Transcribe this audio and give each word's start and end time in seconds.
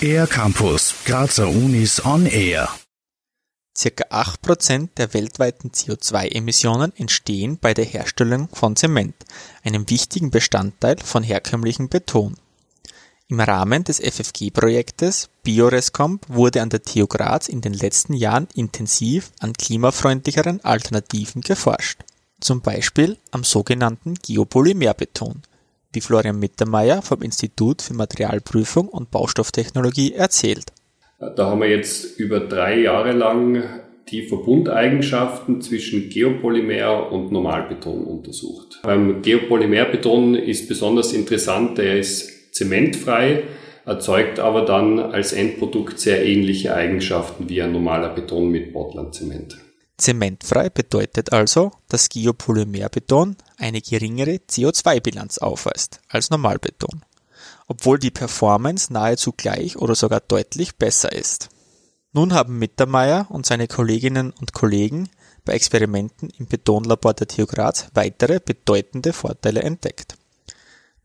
Air 0.00 0.26
Campus, 0.26 0.94
Grazer 1.04 1.48
Unis 1.48 2.04
on 2.04 2.26
Air. 2.26 2.68
Circa 3.76 4.04
8% 4.10 4.90
der 4.96 5.12
weltweiten 5.12 5.70
CO2-Emissionen 5.70 6.92
entstehen 6.96 7.58
bei 7.58 7.74
der 7.74 7.84
Herstellung 7.84 8.48
von 8.52 8.76
Zement, 8.76 9.14
einem 9.64 9.88
wichtigen 9.90 10.30
Bestandteil 10.30 10.96
von 10.98 11.22
herkömmlichem 11.22 11.88
Beton. 11.88 12.36
Im 13.28 13.40
Rahmen 13.40 13.82
des 13.84 13.98
FFG-Projektes 13.98 15.28
Biorescomp 15.42 16.24
wurde 16.28 16.62
an 16.62 16.70
der 16.70 16.82
TU 16.82 17.06
Graz 17.06 17.48
in 17.48 17.60
den 17.60 17.74
letzten 17.74 18.14
Jahren 18.14 18.48
intensiv 18.54 19.32
an 19.40 19.52
klimafreundlicheren 19.52 20.64
Alternativen 20.64 21.42
geforscht, 21.42 22.04
zum 22.40 22.60
Beispiel 22.60 23.18
am 23.32 23.42
sogenannten 23.42 24.14
Geopolymerbeton, 24.14 25.42
wie 25.96 26.00
Florian 26.00 26.38
Mittermeier 26.38 27.02
vom 27.02 27.22
Institut 27.22 27.82
für 27.82 27.94
Materialprüfung 27.94 28.86
und 28.88 29.10
Baustofftechnologie 29.10 30.12
erzählt. 30.12 30.66
Da 31.18 31.46
haben 31.46 31.60
wir 31.60 31.70
jetzt 31.70 32.20
über 32.20 32.38
drei 32.40 32.78
Jahre 32.80 33.12
lang 33.12 33.64
die 34.10 34.22
Verbundeigenschaften 34.22 35.60
zwischen 35.62 36.10
Geopolymer 36.10 37.10
und 37.10 37.32
Normalbeton 37.32 38.04
untersucht. 38.04 38.80
Beim 38.82 39.22
Geopolymerbeton 39.22 40.36
ist 40.36 40.68
besonders 40.68 41.12
interessant, 41.12 41.78
der 41.78 41.98
ist 41.98 42.54
zementfrei, 42.54 43.44
erzeugt 43.84 44.38
aber 44.38 44.64
dann 44.64 45.00
als 45.00 45.32
Endprodukt 45.32 45.98
sehr 45.98 46.24
ähnliche 46.24 46.74
Eigenschaften 46.74 47.48
wie 47.48 47.62
ein 47.62 47.72
normaler 47.72 48.10
Beton 48.10 48.50
mit 48.50 48.72
Portlandzement. 48.72 49.56
Zementfrei 49.98 50.68
bedeutet 50.68 51.32
also, 51.32 51.72
dass 51.88 52.08
Geopolymerbeton 52.08 53.36
eine 53.56 53.80
geringere 53.80 54.40
CO2-Bilanz 54.48 55.38
aufweist 55.38 56.00
als 56.08 56.30
Normalbeton, 56.30 57.02
obwohl 57.66 57.98
die 57.98 58.10
Performance 58.10 58.92
nahezu 58.92 59.32
gleich 59.32 59.76
oder 59.76 59.94
sogar 59.94 60.20
deutlich 60.20 60.76
besser 60.76 61.12
ist. 61.12 61.48
Nun 62.12 62.34
haben 62.34 62.58
Mittermeier 62.58 63.26
und 63.30 63.46
seine 63.46 63.68
Kolleginnen 63.68 64.32
und 64.32 64.52
Kollegen 64.52 65.08
bei 65.44 65.54
Experimenten 65.54 66.30
im 66.38 66.46
Betonlabor 66.46 67.14
der 67.14 67.28
TU 67.28 67.46
Graz 67.46 67.86
weitere 67.94 68.40
bedeutende 68.40 69.12
Vorteile 69.12 69.62
entdeckt. 69.62 70.16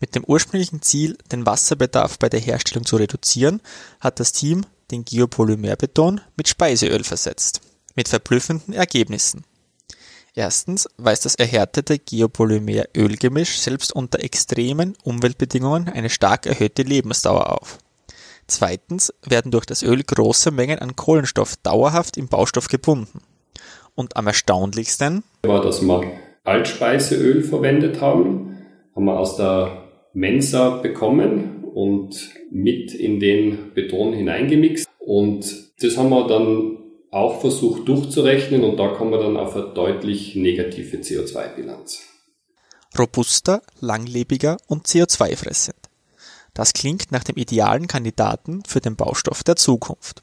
Mit 0.00 0.14
dem 0.14 0.24
ursprünglichen 0.24 0.82
Ziel, 0.82 1.18
den 1.30 1.46
Wasserbedarf 1.46 2.18
bei 2.18 2.28
der 2.28 2.40
Herstellung 2.40 2.86
zu 2.86 2.96
reduzieren, 2.96 3.60
hat 4.00 4.18
das 4.18 4.32
Team 4.32 4.64
den 4.90 5.04
Geopolymerbeton 5.04 6.22
mit 6.36 6.48
Speiseöl 6.48 7.04
versetzt. 7.04 7.60
Mit 8.00 8.08
verblüffenden 8.08 8.72
Ergebnissen. 8.72 9.44
Erstens 10.34 10.88
weist 10.96 11.26
das 11.26 11.34
erhärtete 11.34 11.98
Geopolymer-Ölgemisch 11.98 13.58
selbst 13.58 13.94
unter 13.94 14.20
extremen 14.20 14.96
Umweltbedingungen 15.04 15.86
eine 15.90 16.08
stark 16.08 16.46
erhöhte 16.46 16.80
Lebensdauer 16.80 17.52
auf. 17.52 17.76
Zweitens 18.46 19.12
werden 19.26 19.52
durch 19.52 19.66
das 19.66 19.82
Öl 19.82 20.02
große 20.02 20.50
Mengen 20.50 20.78
an 20.78 20.96
Kohlenstoff 20.96 21.56
dauerhaft 21.56 22.16
im 22.16 22.28
Baustoff 22.28 22.68
gebunden. 22.68 23.20
Und 23.94 24.16
am 24.16 24.28
erstaunlichsten 24.28 25.22
war, 25.42 25.60
dass 25.60 25.82
wir 25.82 26.10
Altspeiseöl 26.44 27.42
verwendet 27.42 28.00
haben, 28.00 28.62
haben 28.96 29.04
wir 29.04 29.18
aus 29.18 29.36
der 29.36 29.90
Mensa 30.14 30.78
bekommen 30.78 31.64
und 31.74 32.30
mit 32.50 32.94
in 32.94 33.20
den 33.20 33.74
Beton 33.74 34.14
hineingemixt. 34.14 34.88
Und 35.00 35.74
das 35.82 35.98
haben 35.98 36.08
wir 36.08 36.26
dann 36.26 36.79
auch 37.10 37.40
versucht 37.40 37.88
durchzurechnen 37.88 38.62
und 38.62 38.76
da 38.76 38.88
kommen 38.88 39.10
wir 39.10 39.18
dann 39.18 39.36
auf 39.36 39.56
eine 39.56 39.72
deutlich 39.74 40.36
negative 40.36 40.98
CO2-Bilanz. 40.98 42.02
Robuster, 42.98 43.62
langlebiger 43.80 44.58
und 44.66 44.86
CO2-fressend. 44.86 45.76
Das 46.54 46.72
klingt 46.72 47.12
nach 47.12 47.24
dem 47.24 47.36
idealen 47.36 47.86
Kandidaten 47.86 48.62
für 48.66 48.80
den 48.80 48.96
Baustoff 48.96 49.44
der 49.44 49.56
Zukunft. 49.56 50.20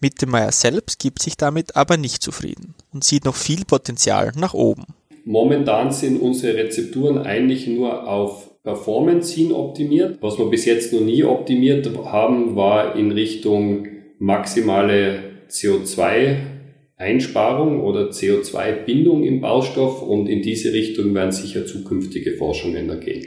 Mittermeier 0.00 0.52
selbst 0.52 0.98
gibt 0.98 1.20
sich 1.20 1.36
damit 1.36 1.76
aber 1.76 1.96
nicht 1.96 2.22
zufrieden 2.22 2.74
und 2.92 3.04
sieht 3.04 3.24
noch 3.24 3.36
viel 3.36 3.64
Potenzial 3.64 4.32
nach 4.36 4.54
oben. 4.54 4.86
Momentan 5.24 5.92
sind 5.92 6.20
unsere 6.20 6.56
Rezepturen 6.56 7.18
eigentlich 7.18 7.66
nur 7.66 8.08
auf 8.08 8.50
Performance 8.62 9.34
hin 9.34 9.52
optimiert. 9.52 10.18
Was 10.20 10.38
wir 10.38 10.46
bis 10.46 10.64
jetzt 10.64 10.92
noch 10.92 11.00
nie 11.00 11.24
optimiert 11.24 11.88
haben, 12.06 12.56
war 12.56 12.96
in 12.96 13.12
Richtung 13.12 13.86
maximale 14.18 15.39
CO2-Einsparung 15.50 17.82
oder 17.82 18.10
CO2-Bindung 18.10 19.24
im 19.24 19.40
Baustoff 19.40 20.02
und 20.02 20.28
in 20.28 20.42
diese 20.42 20.72
Richtung 20.72 21.12
werden 21.14 21.32
sicher 21.32 21.66
zukünftige 21.66 22.36
Forschungen 22.36 22.88
ergehen. 22.88 23.26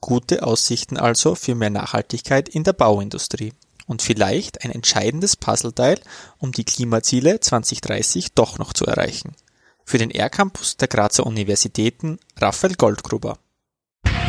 Gute 0.00 0.42
Aussichten 0.42 0.96
also 0.96 1.34
für 1.34 1.54
mehr 1.54 1.68
Nachhaltigkeit 1.70 2.48
in 2.48 2.64
der 2.64 2.74
Bauindustrie 2.74 3.52
und 3.86 4.02
vielleicht 4.02 4.64
ein 4.64 4.70
entscheidendes 4.70 5.36
Puzzleteil, 5.36 5.98
um 6.38 6.52
die 6.52 6.64
Klimaziele 6.64 7.40
2030 7.40 8.32
doch 8.34 8.58
noch 8.58 8.72
zu 8.72 8.86
erreichen. 8.86 9.34
Für 9.84 9.98
den 9.98 10.10
R-Campus 10.10 10.78
der 10.78 10.88
Grazer 10.88 11.26
Universitäten 11.26 12.18
Raphael 12.38 12.74
Goldgruber. 12.74 13.38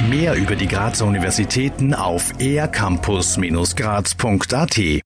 Mehr 0.09 0.35
über 0.35 0.55
die 0.55 0.67
Grazer 0.67 1.05
Universitäten 1.05 1.93
auf 1.93 2.33
ercampus-graz.at 2.39 5.03